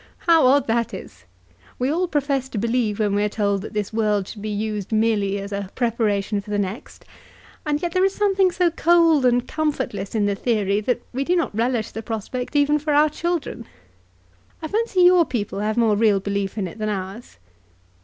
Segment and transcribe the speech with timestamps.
[0.25, 1.25] How odd that is!
[1.77, 5.37] We all profess to believe when we're told that this world should be used merely
[5.37, 7.05] as a preparation for the next;
[7.67, 11.35] and yet there is something so cold and comfortless in the theory that we do
[11.35, 13.63] not relish the prospect even for our children.
[14.59, 17.37] I fancy your people have more real belief in it than ours."